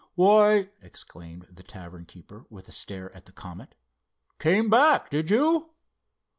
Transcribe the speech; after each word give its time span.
"Why," 0.15 0.71
exclaimed 0.81 1.43
the 1.51 1.61
tavern 1.61 2.05
keeper, 2.05 2.45
with 2.49 2.67
a 2.67 2.71
stare 2.71 3.15
at 3.15 3.27
the 3.27 3.31
Comet, 3.31 3.75
"came 4.39 4.67
back, 4.67 5.11
did 5.11 5.29
you?" 5.29 5.75